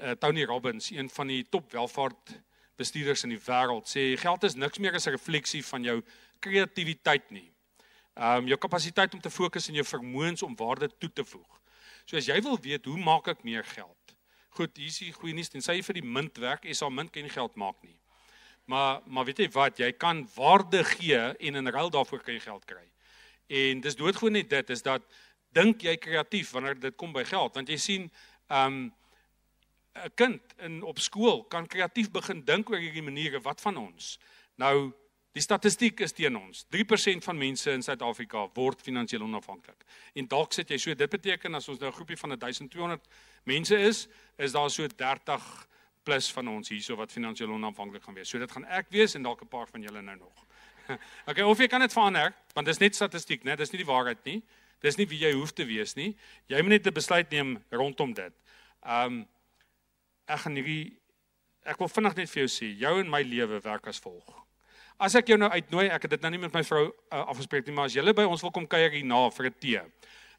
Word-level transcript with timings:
uh, 0.00 0.10
Tony 0.10 0.44
Robbins, 0.44 0.90
een 0.90 1.10
van 1.10 1.26
die 1.26 1.44
top 1.48 1.72
welvaart 1.72 2.40
bestuurders 2.80 3.24
in 3.26 3.34
die 3.34 3.42
wêreld, 3.44 3.88
sê 3.88 4.16
geld 4.20 4.44
is 4.48 4.56
niks 4.56 4.78
meer 4.78 4.94
as 4.94 5.06
'n 5.06 5.16
refleksie 5.16 5.62
van 5.64 5.84
jou 5.84 6.02
kreatiwiteit 6.40 7.30
nie. 7.30 7.50
Ehm 8.16 8.42
um, 8.42 8.46
jou 8.48 8.58
kapasiteit 8.58 9.14
om 9.14 9.20
te 9.20 9.30
fokus 9.30 9.68
en 9.68 9.74
jou 9.74 9.84
vermoëns 9.84 10.42
om 10.42 10.56
waarde 10.56 10.88
toe 10.98 11.12
te 11.12 11.24
voeg. 11.24 11.60
So 12.04 12.16
as 12.16 12.26
jy 12.26 12.40
wil 12.42 12.58
weet 12.58 12.84
hoe 12.84 12.98
maak 12.98 13.28
ek 13.28 13.44
meer 13.44 13.64
geld? 13.64 14.16
Goed, 14.48 14.76
hier 14.76 14.86
is 14.86 14.98
die 14.98 15.12
goeie 15.12 15.34
nuus, 15.34 15.48
tensy 15.48 15.76
jy 15.78 15.82
vir 15.82 15.94
die 16.00 16.06
munt 16.16 16.38
werk, 16.42 16.64
is 16.64 16.82
al 16.82 16.90
munt 16.90 17.12
kan 17.12 17.22
nie 17.22 17.30
geld 17.30 17.54
maak 17.56 17.76
nie. 17.82 18.00
Maar 18.66 19.00
maar 19.06 19.24
weet 19.24 19.38
jy 19.38 19.50
wat, 19.54 19.78
jy 19.78 19.92
kan 19.92 20.28
waarde 20.34 20.84
gee 20.84 21.18
en 21.18 21.54
in 21.54 21.68
ruil 21.68 21.90
daarvoor 21.90 22.22
kan 22.22 22.34
jy 22.34 22.40
geld 22.40 22.64
kry. 22.64 22.86
En 23.46 23.80
dis 23.80 23.96
doodgewoon 23.96 24.32
net 24.32 24.50
dit 24.50 24.70
is 24.70 24.82
dat 24.82 25.02
dink 25.52 25.82
jy 25.82 25.96
kreatief 25.96 26.50
wanneer 26.54 26.78
dit 26.80 26.96
kom 26.96 27.12
by 27.12 27.24
geld 27.24 27.54
want 27.54 27.68
jy 27.68 27.78
sien 27.78 28.10
ehm 28.48 28.66
um, 28.66 28.88
'n 29.94 30.14
kind 30.14 30.42
in 30.58 30.82
op 30.82 30.98
skool 30.98 31.44
kan 31.44 31.66
kreatief 31.66 32.10
begin 32.10 32.44
dink 32.44 32.70
oor 32.70 32.78
hierdie 32.78 33.02
maniere 33.02 33.40
wat 33.40 33.60
van 33.60 33.76
ons. 33.76 34.18
Nou 34.56 34.92
die 35.32 35.42
statistiek 35.42 36.00
is 36.00 36.12
teen 36.12 36.36
ons. 36.36 36.64
3% 36.68 37.24
van 37.24 37.38
mense 37.38 37.70
in 37.70 37.82
Suid-Afrika 37.82 38.48
word 38.54 38.82
finansiëel 38.82 39.22
onafhanklik. 39.22 39.84
En 40.14 40.26
dalk 40.26 40.52
sit 40.52 40.70
jy 40.70 40.78
so 40.78 40.94
dit 40.94 41.10
beteken 41.10 41.54
as 41.54 41.68
ons 41.68 41.78
nou 41.78 41.90
'n 41.90 41.94
groepie 41.94 42.16
van 42.16 42.38
1200 42.38 43.08
mense 43.44 43.76
is, 43.78 44.08
is 44.38 44.52
daar 44.52 44.70
so 44.70 44.86
30 44.86 45.68
plus 46.02 46.32
van 46.32 46.48
ons 46.48 46.68
hierso 46.68 46.96
wat 46.96 47.12
finansiëel 47.12 47.50
onafhanklik 47.50 48.02
gaan 48.02 48.14
wees. 48.14 48.28
So 48.28 48.38
dit 48.38 48.50
gaan 48.50 48.64
ek 48.64 48.86
wees 48.90 49.14
en 49.14 49.22
dalk 49.22 49.42
'n 49.42 49.48
paar 49.48 49.68
van 49.68 49.82
julle 49.82 50.02
nou 50.02 50.16
nog. 50.16 50.46
okay, 51.28 51.44
of 51.44 51.58
jy 51.58 51.66
kan 51.66 51.80
dit 51.80 51.92
verander, 51.92 52.34
want 52.54 52.66
dit 52.66 52.74
is 52.74 52.80
net 52.80 52.94
statistiek, 52.94 53.44
né? 53.44 53.56
Dis 53.56 53.70
nie 53.70 53.84
die 53.84 53.92
waarheid 53.92 54.24
nie. 54.24 54.42
Dis 54.80 54.96
nie 54.96 55.06
wie 55.06 55.18
jy 55.18 55.32
hoef 55.32 55.52
te 55.52 55.64
wees 55.64 55.94
nie. 55.94 56.16
Jy 56.48 56.62
moet 56.62 56.70
net 56.70 56.86
'n 56.86 56.92
besluit 56.92 57.30
neem 57.30 57.64
rondom 57.70 58.14
dit. 58.14 58.32
Um 58.82 59.28
ek 60.30 60.44
gaan 60.44 60.58
hierdie 60.58 60.96
ek 61.68 61.78
wil 61.78 61.90
vinnig 61.92 62.16
net 62.16 62.30
vir 62.30 62.42
jou 62.42 62.50
sê, 62.50 62.70
jou 62.80 62.94
en 63.00 63.10
my 63.10 63.20
lewe 63.26 63.60
werk 63.60 63.88
as 63.90 64.00
volg. 64.00 64.28
As 65.00 65.14
ek 65.16 65.32
jou 65.32 65.36
nou 65.40 65.48
uitnooi, 65.52 65.88
ek 65.92 66.06
het 66.06 66.14
dit 66.16 66.22
nou 66.24 66.30
nie 66.34 66.40
met 66.40 66.54
my 66.54 66.62
vrou 66.64 66.86
uh, 66.88 67.22
afgespreek 67.32 67.66
nie, 67.66 67.74
maar 67.76 67.88
as 67.88 67.96
jy 67.96 68.04
by 68.16 68.24
ons 68.28 68.42
wil 68.44 68.52
kom 68.52 68.66
kuier 68.68 68.92
hier 68.92 69.04
na 69.04 69.28
vir 69.30 69.46
'n 69.46 69.54
tee. 69.60 69.82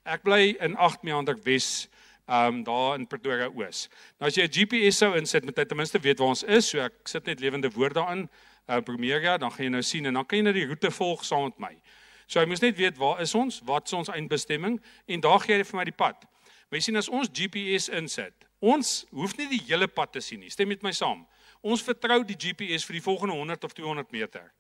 Ek 0.06 0.24
bly 0.24 0.58
in 0.60 0.76
8 0.78 1.04
Meander 1.04 1.38
Wes, 1.46 1.88
um 2.28 2.64
daar 2.64 2.96
in 2.96 3.08
Pretoria 3.08 3.50
Oos. 3.50 3.90
Nou 4.20 4.28
as 4.28 4.38
jy 4.38 4.44
'n 4.44 4.52
GPS 4.52 4.98
sou 4.98 5.16
insit, 5.18 5.44
moet 5.46 5.58
jy 5.58 5.66
ten 5.66 5.78
minste 5.78 6.00
weet 6.00 6.20
waar 6.20 6.30
ons 6.30 6.44
is, 6.44 6.70
so 6.70 6.80
ek 6.80 6.94
sit 7.06 7.26
net 7.26 7.40
lewende 7.40 7.70
woorde 7.70 7.96
daarin. 7.96 8.30
Uh 8.68 8.82
Primeria, 8.82 9.38
dan 9.38 9.52
gaan 9.52 9.66
jy 9.66 9.70
nou 9.70 9.82
sien 9.82 10.06
en 10.06 10.14
dan 10.14 10.26
kan 10.26 10.38
jy 10.38 10.44
nou 10.44 10.54
die 10.54 10.66
roete 10.66 10.92
volg 10.92 11.26
saam 11.26 11.44
met 11.44 11.60
my. 11.60 11.82
So 12.28 12.40
jy 12.40 12.46
moet 12.46 12.62
net 12.62 12.78
weet 12.78 12.98
waar 12.98 13.22
is 13.22 13.36
ons, 13.36 13.62
wat 13.66 13.88
is 13.88 13.94
ons 13.94 14.10
eindbestemming 14.10 14.80
en 15.08 15.20
daar 15.20 15.40
gee 15.40 15.58
jy 15.58 15.64
vir 15.64 15.78
my 15.78 15.84
die 15.84 15.98
pad. 15.98 16.24
Maar 16.70 16.78
jy 16.78 16.82
sien 16.82 16.98
as 16.98 17.10
ons 17.10 17.28
GPS 17.28 17.90
insit, 17.90 18.48
Ons 18.62 19.06
hoef 19.10 19.34
nie 19.40 19.48
die 19.50 19.62
hele 19.66 19.88
pad 19.90 20.14
te 20.14 20.22
sien 20.22 20.40
nie. 20.40 20.52
Stem 20.54 20.70
met 20.70 20.84
my 20.86 20.92
saam. 20.94 21.26
Ons 21.62 21.82
vertrou 21.82 22.22
die 22.26 22.38
GPS 22.38 22.86
vir 22.86 23.00
die 23.00 23.04
volgende 23.04 23.34
100 23.34 23.66
of 23.66 23.74
200 23.74 24.12
meter. 24.14 24.52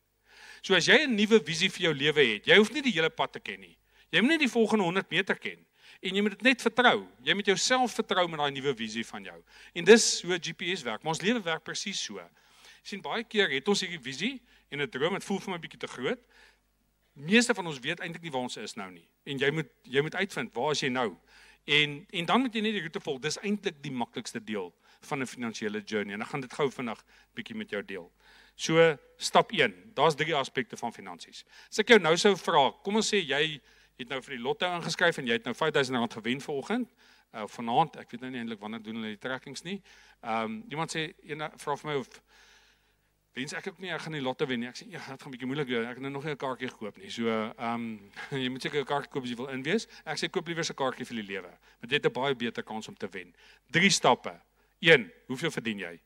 So 0.61 0.75
as 0.75 0.87
jy 0.87 1.05
'n 1.05 1.15
nuwe 1.15 1.39
visie 1.45 1.69
vir 1.69 1.89
jou 1.89 1.93
lewe 1.93 2.25
het, 2.33 2.47
jy 2.47 2.57
hoef 2.57 2.71
nie 2.73 2.81
die 2.81 2.91
hele 2.91 3.09
pad 3.09 3.33
te 3.33 3.39
ken 3.39 3.59
nie. 3.59 3.77
Jy 4.11 4.21
moet 4.21 4.29
net 4.29 4.39
die 4.39 4.49
volgende 4.49 4.83
100 4.83 5.09
meter 5.09 5.35
ken 5.35 5.65
en 6.01 6.15
jy 6.15 6.21
moet 6.21 6.31
dit 6.31 6.41
net 6.41 6.61
vertrou. 6.61 7.07
Jy 7.23 7.33
moet 7.33 7.45
jouself 7.45 7.93
vertrou 7.93 8.27
met 8.27 8.39
daai 8.39 8.51
nuwe 8.51 8.73
visie 8.75 9.05
van 9.05 9.23
jou. 9.23 9.43
En 9.73 9.85
dis 9.85 10.21
hoe 10.21 10.39
GPS 10.39 10.83
werk. 10.83 11.03
Maar 11.03 11.13
ons 11.13 11.21
lewe 11.21 11.41
werk 11.41 11.63
presies 11.63 12.01
so. 12.01 12.21
Sien 12.83 13.01
baie 13.01 13.23
keer 13.23 13.49
het 13.49 13.67
ons 13.67 13.81
hierdie 13.81 14.01
visie 14.01 14.41
en 14.69 14.81
'n 14.81 14.89
droom, 14.89 15.13
dit 15.13 15.23
voel 15.23 15.39
vir 15.39 15.51
my 15.51 15.59
bietjie 15.59 15.79
te 15.79 15.87
groot. 15.87 16.19
Meeste 17.13 17.53
van 17.53 17.67
ons 17.67 17.79
weet 17.79 17.99
eintlik 17.99 18.21
nie 18.21 18.31
waar 18.31 18.41
ons 18.41 18.57
is 18.57 18.75
nou 18.75 18.91
nie. 18.91 19.07
En 19.25 19.37
jy 19.37 19.51
moet 19.51 19.69
jy 19.83 20.01
moet 20.01 20.15
uitvind, 20.15 20.53
waar 20.53 20.71
is 20.71 20.79
jy 20.79 20.89
nou? 20.89 21.17
En 21.63 22.05
en 22.09 22.25
dan 22.25 22.41
moet 22.41 22.53
jy 22.55 22.61
net 22.61 22.73
die 22.73 22.81
roete 22.81 22.99
volg. 22.99 23.19
Dis 23.19 23.39
eintlik 23.39 23.81
die 23.83 23.91
maklikste 23.91 24.43
deel 24.43 24.73
van 25.01 25.21
'n 25.21 25.27
finansiële 25.27 25.81
journey. 25.81 26.13
En 26.13 26.21
ek 26.21 26.27
gaan 26.27 26.41
dit 26.41 26.53
gou 26.53 26.71
vinnig 26.71 27.03
bietjie 27.33 27.55
met 27.55 27.69
jou 27.69 27.85
deel. 27.85 28.11
So 28.55 28.97
stap 29.17 29.51
1. 29.51 29.73
Daar's 29.93 30.15
drie 30.15 30.35
aspekte 30.35 30.77
van 30.77 30.93
finansies. 30.93 31.45
As 31.69 31.79
ek 31.79 31.87
jou 31.87 31.99
nou 31.99 32.17
sou 32.17 32.35
vra, 32.37 32.71
kom 32.83 32.95
ons 32.95 33.13
sê 33.13 33.17
jy 33.17 33.61
het 33.97 34.09
nou 34.09 34.21
vir 34.21 34.35
die 34.35 34.43
lotto 34.43 34.75
ingeskryf 34.75 35.17
en 35.17 35.27
jy 35.27 35.33
het 35.33 35.43
nou 35.45 35.53
R5000 35.53 36.13
gewen 36.13 36.41
vanoggend. 36.41 36.89
Uh 37.31 37.47
vanaand, 37.47 37.95
ek 37.95 38.11
weet 38.11 38.21
nou 38.21 38.31
nie 38.31 38.39
eintlik 38.39 38.59
wanneer 38.59 38.81
doen 38.83 38.95
hulle 38.95 39.13
die 39.15 39.17
trekkings 39.17 39.63
nie. 39.63 39.81
Ehm 40.21 40.43
um, 40.43 40.63
iemand 40.69 40.91
sê 40.91 41.13
een 41.23 41.43
vra 41.57 41.75
vir 41.75 41.91
my 41.91 41.95
of 41.95 42.09
wens 43.33 43.53
ek 43.53 43.67
ook 43.67 43.79
nie 43.79 43.91
ek 43.93 44.01
gaan 44.05 44.15
die 44.17 44.21
lotte 44.21 44.45
wen 44.45 44.59
nie. 44.59 44.67
Ek 44.67 44.77
sê 44.79 44.87
ja, 44.91 44.99
dit 44.99 45.23
gaan 45.23 45.31
bietjie 45.31 45.47
moeilik 45.47 45.69
wees. 45.69 45.85
Ek 45.87 45.99
het 45.99 46.03
nou 46.03 46.11
nog 46.11 46.25
nie 46.25 46.33
'n 46.33 46.37
kaartjie 46.37 46.69
gekoop 46.69 46.97
nie. 46.97 47.09
So, 47.09 47.27
ehm 47.27 47.73
um, 47.73 48.11
jy 48.43 48.49
moet 48.49 48.61
seker 48.61 48.81
'n 48.81 48.85
kaartjie 48.85 49.11
koop 49.11 49.23
as 49.23 49.29
jy 49.29 49.35
wil 49.35 49.51
inwees. 49.55 49.87
Ek 50.05 50.17
sê 50.17 50.29
koop 50.29 50.47
liewer 50.47 50.63
'n 50.63 50.75
kaartjie 50.75 51.05
vir 51.05 51.17
die 51.21 51.27
lewe. 51.27 51.51
Want 51.79 51.89
dit 51.89 52.03
het 52.03 52.11
'n 52.11 52.13
baie 52.13 52.35
beter 52.35 52.63
kans 52.63 52.87
om 52.87 52.95
te 52.95 53.07
wen. 53.07 53.33
Drie 53.71 53.89
stappe. 53.89 54.41
1. 54.79 55.11
Hoeveel 55.27 55.51
verdien 55.51 55.79
jy? 55.79 55.99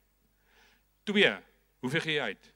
2. 1.04 1.38
Hoeveel 1.80 2.00
gee 2.00 2.14
jy 2.14 2.20
uit? 2.20 2.52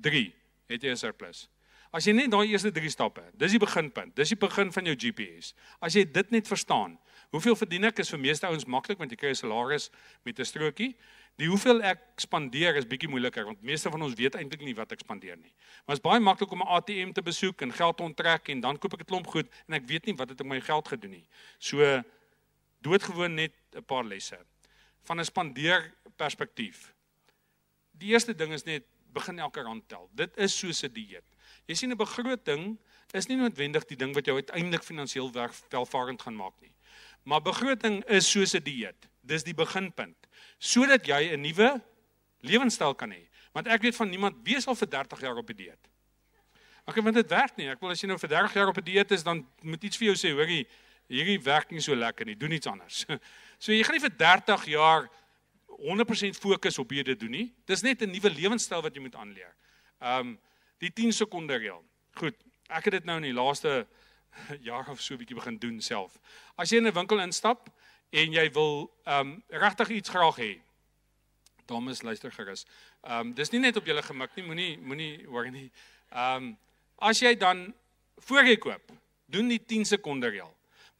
3. 0.00 0.34
Het 0.68 0.82
jy 0.82 0.90
'n 0.90 0.96
surplus? 0.96 1.48
As 1.90 2.06
jy 2.06 2.12
net 2.12 2.30
daai 2.30 2.46
eerste 2.46 2.70
3 2.70 2.90
stappe, 2.90 3.22
dis 3.34 3.50
die 3.50 3.58
beginpunt. 3.58 4.14
Dis 4.14 4.28
die 4.28 4.38
begin 4.38 4.70
van 4.72 4.84
jou 4.84 4.94
GPS. 4.94 5.54
As 5.82 5.94
jy 5.94 6.04
dit 6.06 6.30
net 6.30 6.46
verstaan, 6.46 6.98
hoeveel 7.30 7.56
verdien 7.56 7.84
ek 7.84 7.98
is 8.02 8.10
vir 8.10 8.20
meeste 8.20 8.46
ouens 8.46 8.66
maklik 8.66 8.98
want 8.98 9.10
jy 9.10 9.16
kry 9.16 9.30
'n 9.30 9.38
salaris 9.38 9.90
met 10.24 10.38
'n 10.38 10.44
strokie. 10.44 10.96
Die 11.38 11.48
hoeveel 11.48 11.82
ek 11.82 12.00
spandeer 12.20 12.76
is 12.76 12.86
bietjie 12.86 13.08
moeiliker 13.08 13.44
want 13.44 13.62
meeste 13.62 13.90
van 13.90 14.02
ons 14.02 14.14
weet 14.14 14.34
eintlik 14.34 14.60
nie 14.60 14.74
wat 14.74 14.92
ek 14.92 15.00
spandeer 15.00 15.36
nie. 15.36 15.54
Maar 15.86 15.96
dit 15.96 16.04
is 16.04 16.10
baie 16.10 16.20
maklik 16.20 16.50
om 16.50 16.62
'n 16.62 16.68
ATM 16.68 17.12
te 17.12 17.22
besoek 17.22 17.62
en 17.62 17.72
geld 17.72 17.96
te 17.96 18.02
onttrek 18.02 18.48
en 18.48 18.60
dan 18.60 18.78
koop 18.78 18.94
ek 18.94 19.00
'n 19.00 19.04
klomp 19.04 19.26
goed 19.26 19.48
en 19.68 19.74
ek 19.74 19.86
weet 19.86 20.06
nie 20.06 20.14
wat 20.14 20.28
het 20.28 20.40
ek 20.40 20.46
met 20.46 20.58
my 20.58 20.60
geld 20.60 20.88
gedoen 20.88 21.10
nie. 21.10 21.26
So 21.58 22.02
doodgewoon 22.82 23.34
net 23.34 23.52
'n 23.74 23.84
paar 23.84 24.04
lesse 24.04 24.38
van 25.02 25.20
'n 25.20 25.24
spandeer 25.24 25.94
perspektief. 26.16 26.92
Die 27.92 28.08
eerste 28.08 28.34
ding 28.34 28.52
is 28.52 28.64
net 28.64 28.84
begin 29.12 29.38
elke 29.38 29.62
rand 29.62 29.88
tel. 29.88 30.08
Dit 30.12 30.36
is 30.36 30.58
soos 30.58 30.82
'n 30.82 30.92
dieet. 30.92 31.24
Jy 31.66 31.74
sien 31.74 31.90
'n 31.90 31.96
begroting 31.96 32.78
is 33.12 33.26
nie 33.26 33.36
noodwendig 33.36 33.84
die 33.84 33.96
ding 33.96 34.14
wat 34.14 34.26
jou 34.26 34.36
uiteindelik 34.36 34.82
finansiëel 34.82 35.32
welvarend 35.70 36.22
gaan 36.22 36.36
maak 36.36 36.60
nie. 36.60 36.72
Maar 37.30 37.42
begroting 37.46 38.02
is 38.10 38.30
soos 38.30 38.56
'n 38.58 38.62
dieet. 38.62 39.08
Dis 39.22 39.46
die 39.46 39.54
beginpunt 39.54 40.16
sodat 40.58 41.06
jy 41.06 41.32
'n 41.32 41.40
nuwe 41.40 41.80
lewenstyl 42.40 42.94
kan 42.94 43.10
hê. 43.12 43.28
Want 43.52 43.66
ek 43.66 43.82
weet 43.82 43.96
van 43.96 44.08
niemand 44.08 44.36
wie 44.42 44.60
sal 44.60 44.74
vir 44.74 44.88
30 44.88 45.20
jaar 45.20 45.36
op 45.36 45.50
'n 45.50 45.56
dieet. 45.56 45.88
Ek 46.86 46.94
weet 46.94 47.14
dit 47.14 47.30
werk 47.30 47.56
nie. 47.56 47.68
Ek 47.68 47.80
wil 47.80 47.90
as 47.90 48.00
jy 48.00 48.08
nou 48.08 48.18
vir 48.18 48.28
30 48.28 48.54
jaar 48.54 48.68
op 48.68 48.76
'n 48.76 48.84
dieet 48.84 49.10
is, 49.10 49.22
dan 49.22 49.46
moet 49.62 49.84
iets 49.84 49.96
vir 49.96 50.06
jou 50.06 50.16
sê, 50.16 50.34
hoorie, 50.34 50.66
hierdie 51.08 51.42
werk 51.42 51.70
nie 51.70 51.80
so 51.80 51.94
lekker 51.94 52.26
nie. 52.26 52.36
Doen 52.36 52.52
iets 52.52 52.66
anders. 52.66 53.06
So 53.60 53.72
jy 53.72 53.82
gaan 53.84 53.94
nie 53.94 54.08
vir 54.08 54.16
30 54.16 54.64
jaar 54.64 55.10
100% 55.68 56.38
fokus 56.38 56.78
op 56.78 56.90
hierde 56.90 57.16
doen 57.16 57.30
nie. 57.30 57.54
Dis 57.66 57.82
net 57.82 58.02
'n 58.02 58.10
nuwe 58.10 58.30
lewenstyl 58.30 58.82
wat 58.82 58.94
jy 58.94 59.00
moet 59.00 59.14
aanleer. 59.14 59.54
Um 60.00 60.38
die 60.78 60.90
10 60.90 61.12
sekonde 61.12 61.56
reël. 61.56 61.84
Goed. 62.14 62.34
Ek 62.68 62.84
het 62.84 62.92
dit 62.92 63.04
nou 63.04 63.16
in 63.16 63.22
die 63.22 63.42
laaste 63.42 63.86
jaar 64.68 64.88
of 64.88 65.00
so 65.00 65.14
'n 65.14 65.18
bietjie 65.18 65.36
begin 65.36 65.58
doen 65.58 65.80
self. 65.80 66.18
As 66.56 66.70
jy 66.70 66.76
in 66.76 66.86
'n 66.86 66.92
winkel 66.92 67.20
instap, 67.20 67.70
en 68.10 68.34
jy 68.34 68.46
wil 68.54 68.90
ehm 69.04 69.20
um, 69.20 69.42
regtig 69.62 69.88
iets 69.88 70.10
graag 70.10 70.38
hê. 70.42 70.50
Dames 71.70 72.02
luister 72.02 72.32
gerus. 72.32 72.66
Ehm 73.02 73.30
um, 73.30 73.34
dis 73.34 73.50
nie 73.50 73.60
net 73.60 73.76
op 73.76 73.86
julle 73.86 74.02
gemik 74.02 74.34
nie, 74.36 74.46
moenie 74.46 74.78
moenie 74.78 75.26
hoor 75.26 75.50
nie. 75.50 75.70
Ehm 76.10 76.50
um, 76.50 76.56
as 76.98 77.20
jy 77.22 77.36
dan 77.38 77.70
voor 78.26 78.44
jy 78.44 78.56
koop, 78.60 78.90
doen 79.26 79.48
die 79.48 79.60
10 79.64 79.84
sekonde 79.84 80.28
reël. 80.28 80.50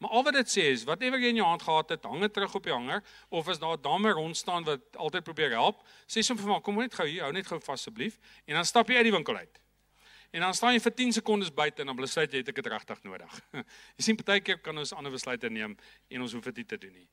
Maar 0.01 0.09
al 0.09 0.23
wat 0.23 0.33
dit 0.33 0.49
sê 0.49 0.63
is 0.71 0.83
whatever 0.87 1.19
jy 1.19 1.29
in 1.29 1.41
jou 1.43 1.45
hand 1.45 1.61
gehad 1.61 1.89
het, 1.93 2.03
hang 2.09 2.23
dit 2.23 2.33
terug 2.33 2.55
op 2.55 2.63
die 2.63 2.73
hanger 2.73 3.03
of 3.29 3.47
as 3.47 3.59
daar 3.59 3.77
'n 3.77 3.81
dame 3.81 4.11
rond 4.11 4.37
staan 4.37 4.63
wat 4.63 4.81
altyd 4.95 5.23
probeer 5.23 5.51
help, 5.51 5.83
sê 6.07 6.23
soms 6.23 6.41
vir 6.41 6.49
my 6.49 6.61
kom 6.61 6.75
net 6.75 6.93
gou 6.93 7.07
hier, 7.07 7.23
hou 7.23 7.31
net 7.31 7.47
gou 7.47 7.59
vas 7.59 7.79
asseblief 7.79 8.17
en 8.45 8.55
dan 8.55 8.65
stap 8.65 8.89
jy 8.89 8.95
uit 8.95 9.03
die 9.03 9.17
winkel 9.17 9.35
uit. 9.35 9.59
En 10.31 10.45
dan 10.45 10.53
staan 10.55 10.75
jy 10.75 10.79
vir 10.79 10.93
10 10.95 11.17
sekondes 11.19 11.51
buite 11.53 11.83
en 11.83 11.91
dan 11.91 11.97
besluit 11.97 12.31
jy 12.31 12.39
het 12.39 12.51
ek 12.53 12.61
dit 12.61 12.69
regtig 12.71 13.01
nodig. 13.03 13.39
Jy 13.97 14.05
sien 14.05 14.19
partykeer 14.19 14.61
kan 14.63 14.77
ons 14.79 14.93
ander 14.95 15.11
besluite 15.11 15.49
neem 15.51 15.75
en 16.07 16.23
ons 16.23 16.35
hoef 16.37 16.45
dit 16.47 16.61
nie 16.61 16.69
te 16.71 16.79
doen 16.79 16.93
nie. 16.95 17.09